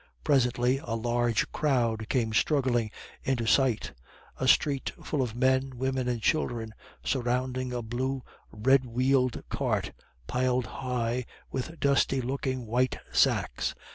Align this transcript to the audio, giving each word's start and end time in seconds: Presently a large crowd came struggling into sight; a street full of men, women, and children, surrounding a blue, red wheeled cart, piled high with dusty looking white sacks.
Presently 0.23 0.79
a 0.79 0.95
large 0.95 1.51
crowd 1.51 2.09
came 2.09 2.33
struggling 2.33 2.89
into 3.21 3.45
sight; 3.45 3.93
a 4.39 4.47
street 4.47 4.91
full 5.03 5.21
of 5.21 5.35
men, 5.35 5.73
women, 5.77 6.07
and 6.07 6.19
children, 6.19 6.73
surrounding 7.03 7.71
a 7.71 7.83
blue, 7.83 8.23
red 8.51 8.83
wheeled 8.83 9.43
cart, 9.49 9.91
piled 10.25 10.65
high 10.65 11.27
with 11.51 11.79
dusty 11.79 12.19
looking 12.19 12.65
white 12.65 12.97
sacks. 13.11 13.75